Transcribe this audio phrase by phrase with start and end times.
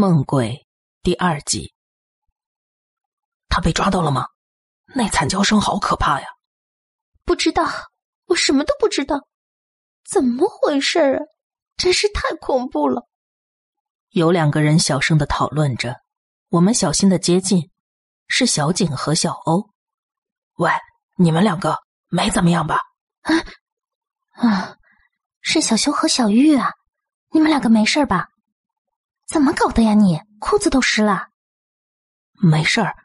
[0.00, 0.66] 梦鬼
[1.02, 1.74] 第二集，
[3.50, 4.28] 他被抓到了吗？
[4.94, 6.26] 那惨叫声好可怕呀！
[7.26, 7.68] 不知道，
[8.24, 9.28] 我什么都不知道，
[10.10, 11.20] 怎么回事啊？
[11.76, 13.06] 真是太恐怖了。
[14.08, 16.00] 有两个人小声的讨论着，
[16.48, 17.70] 我们小心的接近，
[18.26, 19.68] 是小景和小欧。
[20.54, 20.70] 喂，
[21.18, 21.76] 你们两个
[22.08, 22.80] 没怎么样吧？
[23.20, 24.76] 啊啊，
[25.42, 26.70] 是小修和小玉啊，
[27.32, 28.29] 你们两个没事吧？
[29.30, 29.94] 怎么搞的呀？
[29.94, 31.28] 你裤子都湿了。
[32.42, 32.96] 没事儿，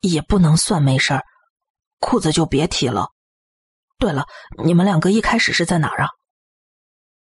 [0.00, 1.24] 也不能算没事儿，
[2.00, 3.10] 裤子就别提了。
[3.96, 4.26] 对了，
[4.64, 6.08] 你们两个一开始是在哪儿啊？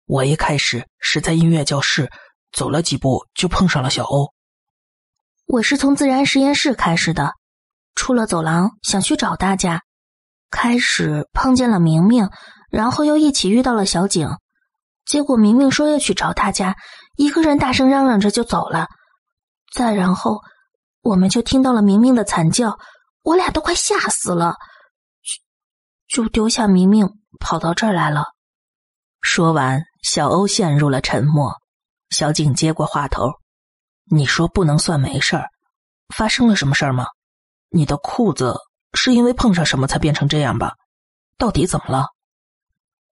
[0.06, 2.10] 我一开始是在音乐教室，
[2.50, 4.32] 走了几步就碰上了小欧。
[5.44, 7.34] 我是从自然实验室开始的，
[7.94, 9.82] 出了走廊想去找大家，
[10.50, 12.30] 开始碰见了明明，
[12.70, 14.30] 然后又一起遇到了小景，
[15.04, 16.74] 结果明明说要去找大家。
[17.16, 18.88] 一个人大声嚷嚷着就走了，
[19.72, 20.40] 再然后，
[21.02, 22.78] 我们就听到了明明的惨叫，
[23.22, 24.56] 我俩都快吓死了，
[26.08, 28.24] 就丢下明明跑到这儿来了。
[29.20, 31.54] 说完，小欧陷入了沉默。
[32.10, 33.30] 小景接过话头
[34.10, 35.48] ：“你说不能算没事儿，
[36.14, 37.06] 发生了什么事儿吗？
[37.70, 38.56] 你的裤子
[38.92, 40.74] 是因为碰上什么才变成这样吧？
[41.38, 42.08] 到底怎么了？”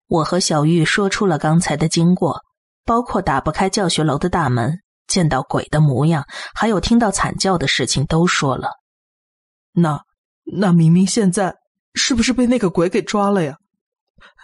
[0.07, 2.43] 我和小玉说出了刚才的经过。
[2.87, 8.69] 包括打不开教学楼的大门，见到鬼的模样，还有听到惨叫的事情，都说了。
[9.73, 10.01] 那
[10.45, 11.53] 那明明现在
[11.93, 13.57] 是不是被那个鬼给抓了呀？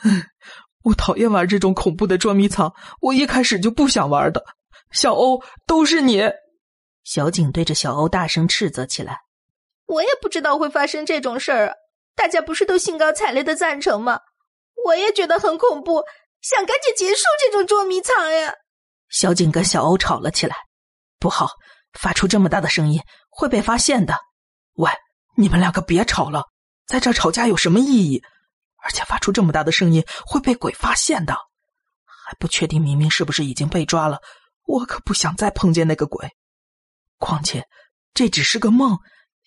[0.84, 4.44] 我讨厌玩这种恐怖的捉迷藏，我一开始就不想玩的。
[4.92, 6.22] 小欧，都是你！
[7.06, 9.22] 小景对着小欧大声斥责起来。
[9.86, 11.74] 我也不知道会发生这种事儿啊！
[12.16, 14.20] 大家不是都兴高采烈的赞成吗？
[14.86, 16.04] 我也觉得很恐怖。
[16.44, 18.54] 想赶紧结束这种捉迷藏呀！
[19.08, 20.56] 小景跟小欧吵了起来，
[21.18, 21.50] 不好，
[21.94, 24.14] 发出这么大的声音会被发现的。
[24.74, 24.92] 喂，
[25.38, 26.44] 你们两个别吵了，
[26.86, 28.22] 在这吵架有什么意义？
[28.84, 31.34] 而且发出这么大的声音会被鬼发现的，
[32.06, 34.20] 还不确定明明是不是已经被抓了。
[34.66, 36.30] 我可不想再碰见那个鬼。
[37.20, 37.66] 况且
[38.14, 39.00] 这只是个梦，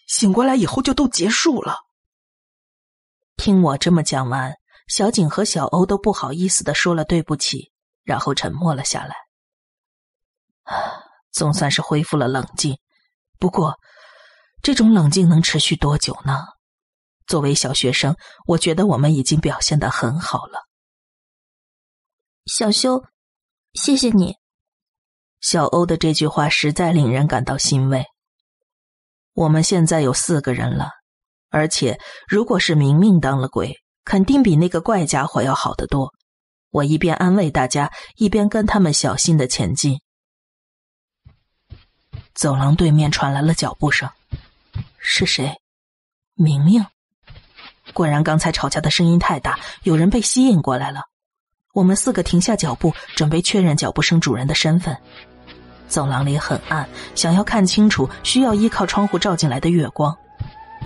[0.07, 1.77] 醒过来以后就都结束了。
[3.37, 4.55] 听我这么讲完。
[4.87, 7.73] 小景和小欧都不好意思的说了对不起，
[8.05, 9.17] 然后沉默了下来。
[11.33, 12.79] 总算是恢复了冷静，
[13.39, 13.79] 不过
[14.63, 16.45] 这种冷静能持续多久呢？
[17.27, 18.17] 作为小学生，
[18.47, 20.61] 我觉得我们已经表现的很好了。
[22.47, 23.05] 小修，
[23.75, 24.37] 谢谢你。
[25.41, 28.07] 小欧的这句话实在令人感到欣慰。
[29.33, 30.91] 我们现在有四个人了，
[31.51, 33.75] 而且如果是明明当了鬼。
[34.07, 36.15] 肯定比那个怪家伙要好得多。
[36.71, 40.01] 我一边安慰大家，一边跟他们小心的前进。
[42.33, 44.09] 走廊对面传来了脚步声，
[44.99, 45.61] 是谁？
[46.35, 46.87] 明明。
[47.93, 51.01] 果然，刚才吵架的声音太大，有人被吸引过来了。
[51.73, 54.97] 我们四个停下脚步，准备确认脚步声主人的身份。
[55.89, 60.17] 走廊里很暗，想要看清楚，需要依靠窗户照进来的月光。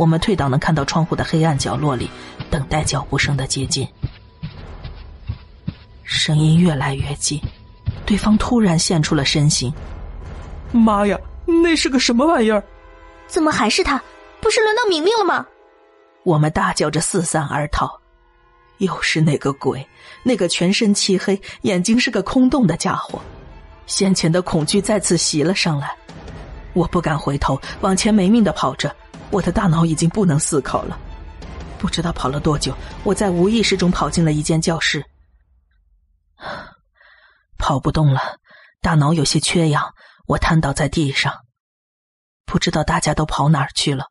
[0.00, 2.08] 我们退到能看到窗户的黑暗角落里，
[2.48, 3.86] 等待脚步声的接近。
[6.04, 7.38] 声音越来越近，
[8.06, 9.70] 对方突然现出了身形。
[10.72, 12.64] 妈呀，那是个什么玩意儿？
[13.26, 14.02] 怎么还是他？
[14.40, 15.46] 不是轮到明明了吗？
[16.22, 18.00] 我们大叫着四散而逃。
[18.78, 19.86] 又是那个鬼，
[20.22, 23.20] 那个全身漆黑、眼睛是个空洞的家伙。
[23.86, 25.94] 先前的恐惧再次袭了上来，
[26.72, 28.96] 我不敢回头，往前没命的跑着。
[29.30, 30.98] 我的大脑已经不能思考了，
[31.78, 35.04] 不知道跑了多久，我在无意识中跑进了一间教室，
[37.56, 38.20] 跑不动了，
[38.80, 39.94] 大脑有些缺氧，
[40.26, 41.32] 我瘫倒在地上，
[42.44, 44.06] 不知道大家都跑哪儿去了。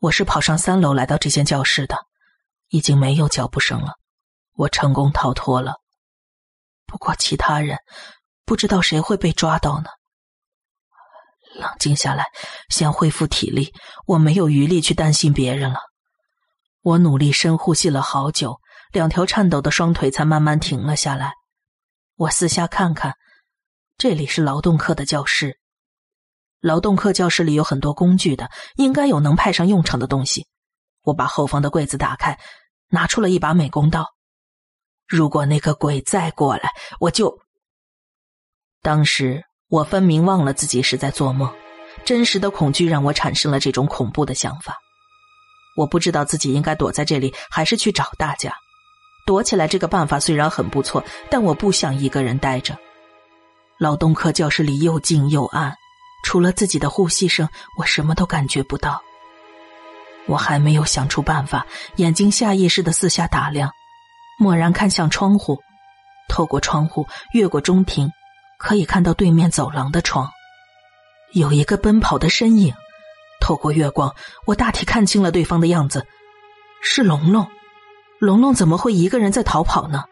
[0.00, 1.96] 我是跑上三楼来到这间教室的，
[2.68, 3.94] 已经没有脚步声了，
[4.54, 5.74] 我成功逃脱了。
[6.86, 7.78] 不过其他人，
[8.44, 9.90] 不知道谁会被抓到呢。
[11.54, 12.26] 冷静下来，
[12.68, 13.72] 先恢复体力。
[14.06, 15.78] 我没有余力去担心别人了。
[16.82, 18.60] 我努力深呼吸了好久，
[18.92, 21.32] 两条颤抖的双腿才慢慢停了下来。
[22.16, 23.14] 我四下看看，
[23.96, 25.58] 这里是劳动课的教室。
[26.60, 30.46] 劳动课教室里有很多工具的，应该有能派上用场的东西。
[31.02, 32.38] 我把后方的柜子打开，
[32.88, 34.06] 拿出了一把美工刀。
[35.06, 36.70] 如果那个鬼再过来，
[37.00, 37.38] 我就……
[38.82, 39.44] 当时。
[39.74, 41.52] 我分明忘了自己是在做梦，
[42.04, 44.78] 真实的恐惧让我产生了这种恐怖的想法。
[45.76, 48.54] 我不知道自己应该躲在这里，还是去找大家。
[49.26, 52.78] 躲起来这个办法虽然很不错，但我不想一个人待着。
[53.80, 55.74] 劳动课教室里又静又暗，
[56.24, 59.02] 除了自己的呼吸声，我什么都感觉不到。
[60.26, 61.66] 我还没有想出办法，
[61.96, 63.68] 眼睛下意识的四下打量，
[64.38, 65.58] 蓦然看向窗户，
[66.28, 68.08] 透过窗户越过中庭，
[68.64, 70.26] 可以看到对面走廊的窗，
[71.32, 72.72] 有一个奔跑的身影。
[73.38, 74.14] 透过月光，
[74.46, 76.06] 我大体看清了对方的样子，
[76.80, 77.46] 是龙龙。
[78.18, 80.04] 龙龙怎么会一个人在逃跑呢？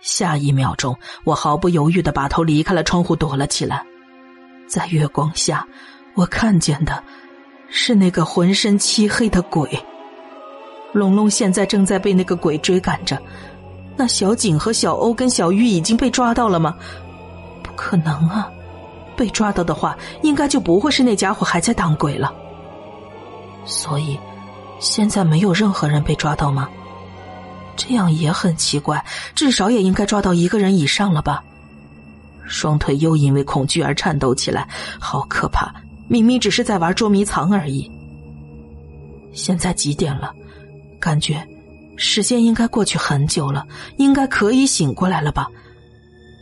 [0.00, 3.86] 下一秒钟，我毫不犹豫的把头离开了窗户，躲了起来。
[4.66, 5.64] 在月光下，
[6.16, 7.00] 我看见的。
[7.68, 9.68] 是那个浑身漆黑的鬼。
[10.92, 13.22] 龙龙现在正在被那个鬼追赶着。
[13.96, 16.76] 那小景和小欧跟小玉已经被抓到了吗？
[17.76, 18.50] 可能啊！
[19.16, 22.34] 被抓到的话，应该就不会是那家伙还在当鬼了。
[23.64, 24.18] 所以，
[24.80, 26.68] 现在没有任何人被抓到吗？
[27.76, 29.04] 这样也很奇怪。
[29.34, 31.42] 至少也应该抓到一个人以上了吧？
[32.44, 34.68] 双腿又因为恐惧而颤抖起来，
[35.00, 35.74] 好可怕！
[36.08, 37.90] 明明只是在玩捉迷藏而已。
[39.32, 40.32] 现在几点了？
[41.00, 41.46] 感觉
[41.96, 45.48] 时间应该过去很久了，应该可以醒过来了吧？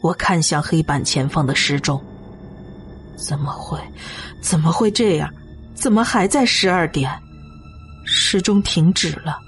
[0.04, 1.98] 我看向黑板前方的时钟，
[3.16, 3.80] 怎么会？
[4.38, 5.32] 怎么会这样？
[5.72, 7.10] 怎么还在十二点？
[8.04, 9.38] 时钟停止了？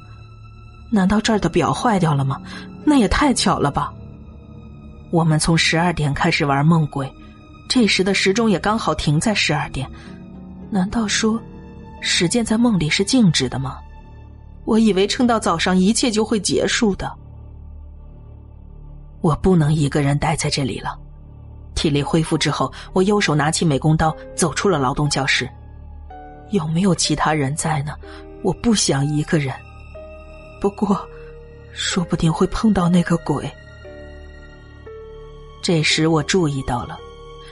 [0.91, 2.41] 难道这儿的表坏掉了吗？
[2.87, 3.93] 那也太巧了吧！
[5.11, 7.07] 我们从十二点开始玩梦鬼。
[7.69, 9.87] 这时的时钟也刚好停在十二点，
[10.71, 11.39] 难道说
[12.01, 13.77] 时间在梦里是静止的吗？
[14.65, 17.13] 我以为撑到早上一切就会结束的。
[19.27, 20.97] 我不能一个人待在这里了。
[21.75, 25.51] 体力恢复之后，我右手拿起美工刀，走出了劳动教室。
[26.53, 27.93] 有没有其他人在呢？
[28.45, 29.53] 我不想一个人。
[30.61, 31.05] 不过，
[31.73, 33.51] 说不定会碰到那个鬼。
[35.61, 36.97] 这时我注意到了。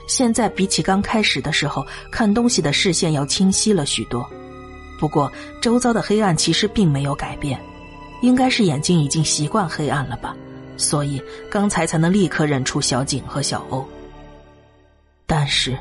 [0.07, 4.25] 现在比起刚开始的时候，看东西的视线要清晰了许多。
[4.97, 5.29] 不过，
[5.61, 7.59] 周遭的黑暗其实并没有改变，
[8.21, 10.33] 应该是眼睛已经习惯黑暗了吧，
[10.77, 13.87] 所以刚才才能立刻认出小景和小欧。
[15.25, 15.77] 但是，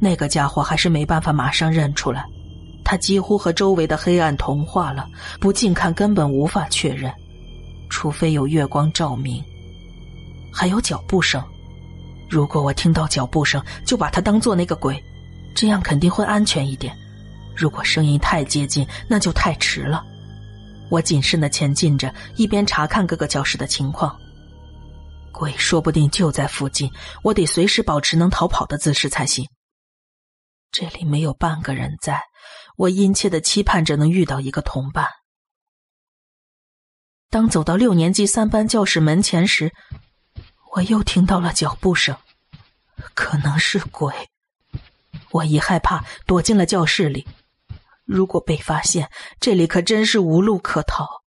[0.00, 2.24] 那个家伙还是没办法马上认出来，
[2.84, 5.08] 他几乎和周围的黑暗同化了，
[5.40, 7.12] 不近看根本无法确认，
[7.88, 9.42] 除非有月光照明，
[10.52, 11.42] 还有脚步声。
[12.28, 15.00] 如果我听到脚步声，就把他当做那个鬼，
[15.54, 16.92] 这样肯定会安全一点。
[17.54, 20.02] 如果声音太接近，那就太迟了。
[20.88, 24.18] 我谨慎的前进着，一边查看各个教室的情况。
[25.32, 26.92] 鬼说不定就在附近，
[27.24, 29.48] 我得随时保持能逃跑的姿势才行。
[30.70, 32.22] 这里没有半个人在，
[32.76, 35.08] 我殷切的期盼着能遇到一个同伴。
[37.30, 39.72] 当走到六年级三班教室门前时。
[40.74, 42.16] 我又听到了脚步声，
[43.12, 44.10] 可能是鬼。
[45.30, 47.28] 我一害怕，躲进了教室里。
[48.06, 51.21] 如果被发现，这里可真是无路可逃。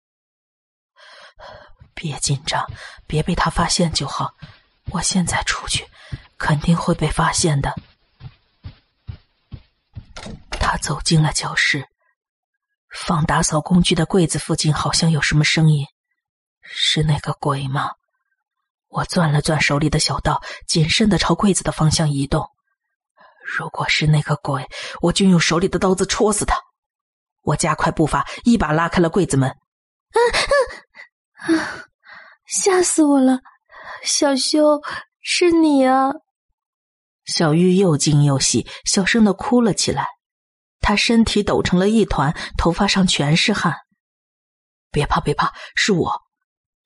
[1.95, 2.69] 别紧张，
[3.07, 4.35] 别被他发现就好。
[4.91, 5.87] 我现在出去，
[6.37, 7.73] 肯定会被发现的。
[10.51, 11.87] 他走进了教室，
[12.89, 15.87] 放打扫工具的柜子附近好像有什么声音，
[16.61, 17.91] 是那个鬼吗？
[18.89, 22.49] 我攥了攥手里的小刀，谨慎的朝柜子的方向移动。
[23.57, 24.67] 如果是那个鬼，
[25.01, 26.57] 我就用手里的刀子戳死他。
[27.41, 29.55] 我加快步伐，一把拉开了柜子门。
[32.47, 33.39] 吓死我了！
[34.03, 34.81] 小修，
[35.21, 36.11] 是你啊！
[37.25, 40.07] 小玉又惊又喜，小声的哭了起来。
[40.79, 43.75] 她身体抖成了一团，头发上全是汗。
[44.91, 46.21] 别怕，别怕，是我。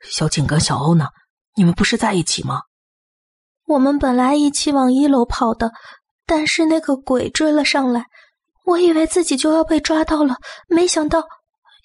[0.01, 1.07] 小景跟小欧呢？
[1.55, 2.61] 你们不是在一起吗？
[3.65, 5.73] 我们本来一起往一楼跑的，
[6.25, 8.05] 但是那个鬼追了上来，
[8.65, 10.37] 我以为自己就要被抓到了，
[10.67, 11.23] 没想到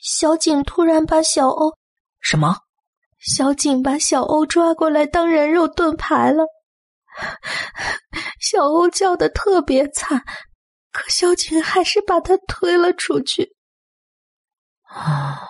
[0.01, 1.77] 小景突然把小欧……
[2.21, 2.59] 什么？
[3.25, 6.45] 小景把小欧抓过来当人肉盾牌了。
[8.39, 10.23] 小欧叫的特别惨，
[10.93, 13.57] 可小景还是把他推了出去。
[14.83, 15.41] 啊，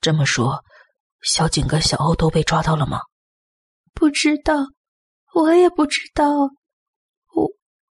[0.00, 0.62] 这么说。
[1.22, 3.00] 小景跟小欧都被抓到了吗？
[3.92, 4.54] 不知道，
[5.34, 6.24] 我也不知道。
[7.34, 7.50] 我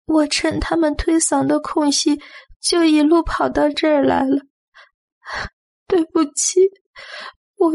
[0.06, 2.20] 我趁他们推搡的空隙，
[2.60, 4.42] 就一路跑到这儿来了。
[5.86, 6.58] 对不起，
[7.56, 7.70] 我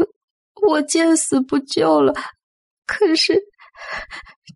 [0.62, 2.12] 我见死不救了。
[2.86, 3.40] 可是，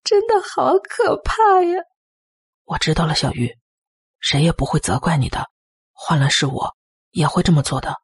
[0.02, 1.78] 真的好可怕呀！
[2.64, 3.54] 我知道了，小玉，
[4.20, 5.46] 谁也不会责怪你的。
[5.92, 6.74] 换了是我，
[7.10, 7.96] 也会这么做的。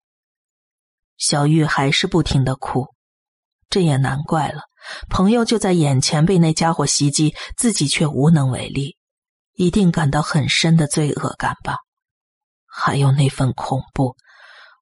[1.16, 2.86] 小玉还是不停的哭，
[3.70, 4.62] 这也难怪了。
[5.08, 8.96] 朋友就在眼前被那家伙袭击，自己却无能为力。
[9.54, 11.78] 一定感到很深的罪恶感吧？
[12.66, 14.14] 还有那份恐怖，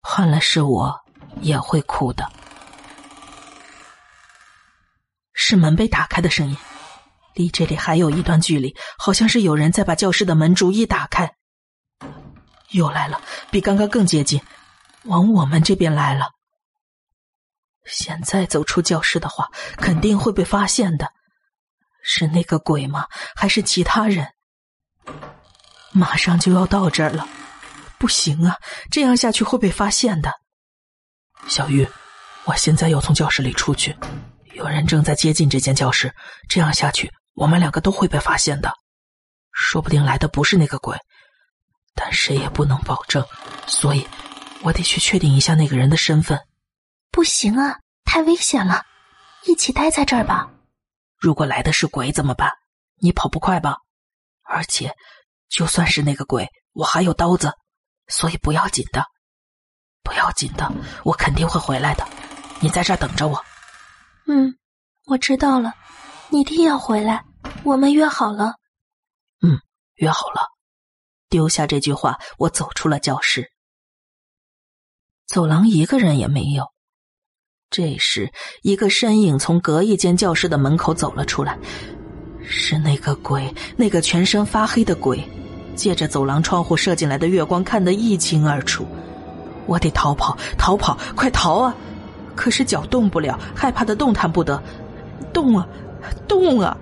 [0.02, 0.94] 换了是我
[1.40, 2.30] 也会哭的。
[5.36, 6.56] 是门被打开的声音，
[7.34, 11.34] 离这里还有一段距离，好像是有人在把教室的门逐一打开。
[12.70, 14.40] 又来了，比刚刚更接近，
[15.04, 16.30] 往我们这边来了。
[17.84, 21.12] 现在走出教室的话，肯定会被发现的。
[22.02, 23.06] 是那个鬼吗？
[23.36, 24.26] 还是其他人？
[25.92, 27.28] 马上就要到这儿了，
[27.98, 28.56] 不行啊！
[28.90, 30.32] 这样下去会被发现的。
[31.46, 31.86] 小玉，
[32.44, 33.96] 我现在要从教室里出去，
[34.56, 36.14] 有人正在接近这间教室。
[36.48, 38.72] 这样下去，我们两个都会被发现的。
[39.52, 40.98] 说不定来的不是那个鬼，
[41.94, 43.22] 但谁也不能保证，
[43.66, 44.06] 所以
[44.62, 46.40] 我得去确定一下那个人的身份。
[47.10, 48.82] 不行啊，太危险了，
[49.44, 50.50] 一起待在这儿吧。
[51.18, 52.50] 如果来的是鬼怎么办？
[52.98, 53.76] 你跑不快吧？
[54.42, 54.90] 而且，
[55.50, 57.52] 就算是那个鬼，我还有刀子，
[58.08, 59.04] 所以不要紧的，
[60.02, 60.72] 不要紧的，
[61.04, 62.08] 我肯定会回来的。
[62.60, 63.44] 你在这儿等着我。
[64.26, 64.56] 嗯，
[65.06, 65.72] 我知道了，
[66.30, 67.24] 你一定要回来，
[67.62, 68.54] 我们约好了。
[69.40, 69.60] 嗯，
[69.94, 70.42] 约好了。
[71.28, 73.50] 丢下这句话，我走出了教室。
[75.26, 76.66] 走廊一个人也没有。
[77.70, 81.58] 这时，一个身影从隔一间教室的门口走了出来，
[82.44, 85.22] 是那个鬼，那个全身发黑的鬼，
[85.74, 88.86] 借着走廊窗户射进来的月光，看得一清二楚。
[89.66, 91.76] 我得逃跑，逃跑，快逃啊！
[92.36, 94.62] 可是脚动不了，害怕的动弹不得。
[95.32, 95.66] 动啊，
[96.28, 96.76] 动啊！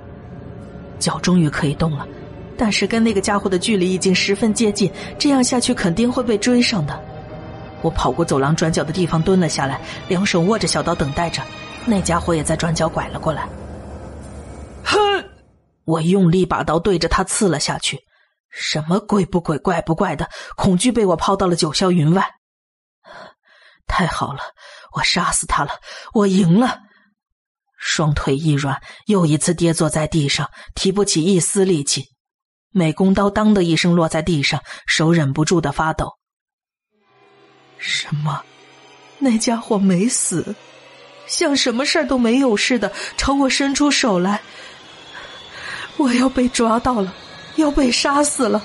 [0.99, 2.07] 脚终于可以动了，
[2.57, 7.01] 但是跟那个家伙的距离已经十分接近，这样下去肯定会被追上的。
[7.83, 11.43] 我跑过走廊转角的地方，蹲了下来，两手握着小刀等待着。
[11.85, 13.47] 那家伙也在转角拐了过来。
[14.85, 14.99] 哼！
[15.85, 17.99] 我用力把刀对着他刺了下去。
[18.49, 20.29] 什么鬼不鬼，怪不怪的？
[20.57, 22.25] 恐惧被我抛到了九霄云外。
[23.87, 24.39] 太好了，
[24.95, 25.71] 我杀死他了，
[26.13, 26.81] 我赢了。
[27.77, 32.05] 双腿一软，又一次跌坐在地上，提不起一丝力气。
[32.71, 36.13] 美工刀当的一声落在地上，手忍不住的发抖。
[37.79, 38.43] 什么？
[39.19, 40.55] 那家伙没死，
[41.27, 44.41] 像什么事儿都没有似的朝我伸出手来。
[45.97, 47.15] 我要被抓到了，
[47.57, 48.63] 要被杀死了。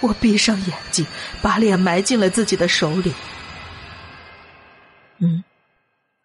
[0.00, 1.06] 我闭上眼睛，
[1.42, 3.12] 把脸埋进了自己的手里。
[5.18, 5.44] 嗯，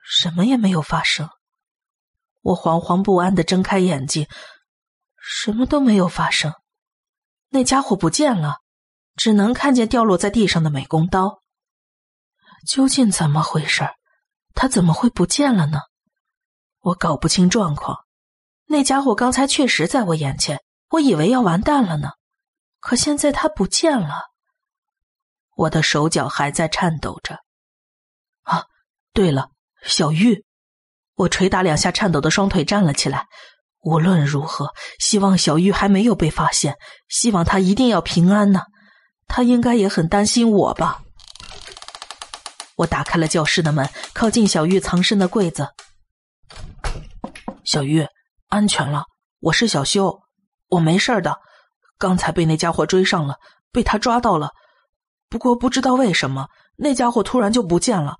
[0.04, 1.30] 什么也没有发生。
[2.42, 4.28] 我惶惶不安的睁开眼睛，
[5.18, 6.54] 什么都没有发生。
[7.50, 8.58] 那家伙不见了，
[9.16, 11.42] 只能看见掉落在地上的美工刀。
[12.66, 13.90] 究竟怎么回事？
[14.54, 15.82] 他怎么会不见了呢？
[16.80, 18.06] 我搞不清状况。
[18.66, 22.12] 那家伙刚才确实在我眼前，我以为要完蛋了呢。
[22.80, 24.30] 可现在他不见了。
[25.56, 27.40] 我的手脚还在颤抖着。
[29.14, 29.50] 对了，
[29.84, 30.46] 小玉！
[31.16, 33.28] 我捶打两下颤抖的双腿，站了起来。
[33.82, 36.76] 无论如何，希望小玉还没有被发现，
[37.08, 38.62] 希望她一定要平安呢。
[39.28, 41.02] 她应该也很担心我吧。
[42.76, 45.68] 我打开了教室的门，靠近小玉藏身的柜子。
[47.64, 48.06] 小玉，
[48.48, 49.06] 安全了，
[49.40, 50.22] 我是小修，
[50.70, 51.38] 我没事的。
[51.98, 53.36] 刚才被那家伙追上了，
[53.72, 54.52] 被他抓到了。
[55.30, 56.48] 不过不知道为什么，
[56.78, 58.16] 那家伙突然就不见了。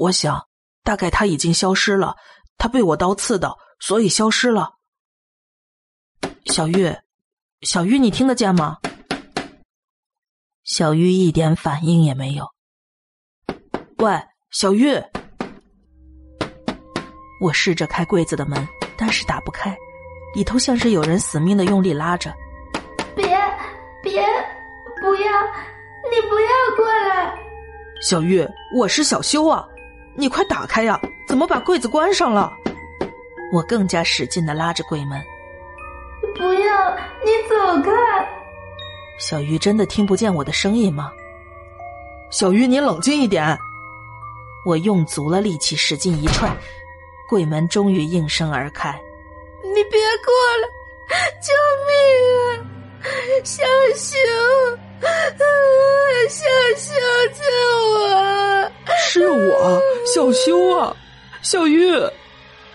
[0.00, 0.46] 我想，
[0.82, 2.16] 大概他已经消失了。
[2.56, 4.76] 他被我刀刺到，所以消失了。
[6.46, 6.90] 小玉，
[7.60, 8.78] 小玉，你听得见吗？
[10.64, 12.48] 小玉一点反应也没有。
[13.98, 14.18] 喂，
[14.50, 14.98] 小玉！
[17.42, 18.66] 我试着开柜子的门，
[18.96, 19.76] 但是打不开，
[20.34, 22.34] 里头像是有人死命的用力拉着。
[23.14, 23.24] 别，
[24.02, 24.22] 别，
[25.02, 25.30] 不要！
[26.10, 27.38] 你不要过来！
[28.00, 29.68] 小玉，我是小修啊，
[30.20, 31.00] 你快打开呀！
[31.26, 32.52] 怎么把柜子关上了？
[33.54, 35.18] 我更加使劲的拉着柜门。
[36.36, 36.96] 不要！
[37.24, 37.90] 你走开！
[39.18, 41.10] 小鱼真的听不见我的声音吗？
[42.30, 43.58] 小鱼，你冷静一点。
[44.66, 46.54] 我用足了力气，使劲一踹，
[47.26, 48.90] 柜门终于应声而开。
[49.62, 50.68] 你别过来！
[51.40, 51.54] 救
[51.88, 51.94] 命
[53.00, 53.08] 啊！
[53.42, 53.64] 小
[53.96, 54.20] 熊，
[56.28, 56.44] 小
[56.76, 56.92] 熊，
[57.32, 57.42] 救
[57.94, 58.70] 我！
[59.12, 60.96] 是我，小修啊，
[61.42, 61.90] 小玉。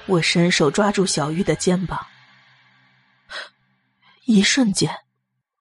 [0.06, 2.06] 我伸手抓住小玉的肩膀，
[4.26, 4.94] 一瞬间，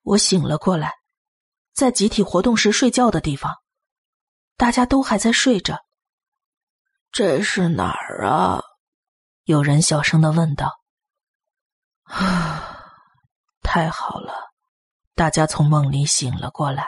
[0.03, 0.93] 我醒了过来，
[1.73, 3.55] 在集体活动时睡觉的地方，
[4.57, 5.85] 大家都还在睡着。
[7.13, 8.61] 这是哪儿啊？
[9.45, 10.81] 有人小声的问道。
[12.03, 12.83] 啊，
[13.63, 14.35] 太好了，
[15.15, 16.85] 大家从梦里醒了过来，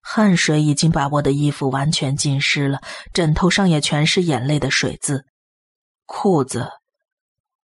[0.00, 2.80] 汗水已经把我的衣服完全浸湿了，
[3.12, 5.26] 枕头上也全是眼泪的水渍，
[6.06, 6.70] 裤子，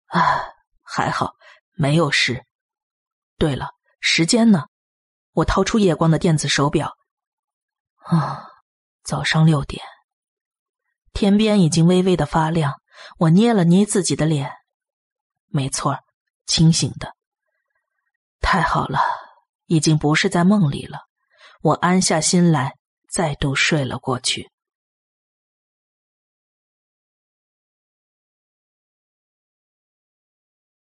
[0.06, 0.44] 啊，
[0.82, 1.34] 还好
[1.74, 2.44] 没有湿。
[3.38, 3.70] 对了，
[4.00, 4.66] 时间呢？
[5.32, 6.92] 我掏出夜光的电子手表，
[8.04, 8.46] 啊，
[9.02, 9.82] 早上六点，
[11.12, 12.80] 天边已经微微的发亮。
[13.18, 14.52] 我捏了捏自己的脸，
[15.46, 15.98] 没错，
[16.46, 17.16] 清醒的。
[18.40, 19.00] 太好了，
[19.66, 21.00] 已经不是在梦里了。
[21.62, 22.74] 我安下心来，
[23.08, 24.51] 再度睡了过去。